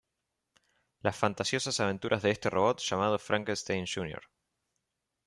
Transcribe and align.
Las 1.03 1.15
fantasiosas 1.15 1.79
aventuras 1.79 2.23
de 2.23 2.31
este 2.31 2.49
robot 2.49 2.79
llamado 2.79 3.19
Frankenstein 3.19 3.85
Jr. 3.85 4.23